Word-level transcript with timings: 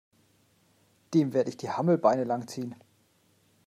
Dem 1.13 1.31
werde 1.31 1.51
ich 1.51 1.57
die 1.57 1.69
Hammelbeine 1.69 2.23
lang 2.23 2.47
ziehen! 2.47 2.73